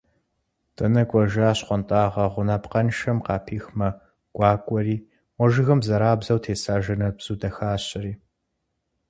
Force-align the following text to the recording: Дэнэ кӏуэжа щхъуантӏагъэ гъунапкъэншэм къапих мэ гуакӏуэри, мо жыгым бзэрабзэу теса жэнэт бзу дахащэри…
Дэнэ 0.75 1.03
кӏуэжа 1.09 1.49
щхъуантӏагъэ 1.57 2.25
гъунапкъэншэм 2.33 3.17
къапих 3.25 3.65
мэ 3.77 3.89
гуакӏуэри, 4.35 4.97
мо 5.37 5.45
жыгым 5.51 5.79
бзэрабзэу 5.81 6.39
теса 6.43 6.75
жэнэт 6.83 7.13
бзу 7.19 7.35
дахащэри… 7.41 8.13